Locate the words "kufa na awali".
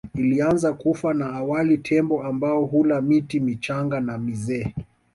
0.73-1.77